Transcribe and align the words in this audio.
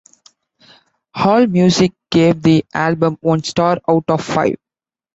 Allmusic 1.15 1.93
gave 2.09 2.41
the 2.41 2.65
album 2.73 3.19
one 3.21 3.43
star 3.43 3.77
out 3.87 4.05
of 4.09 4.23
five. 4.25 4.55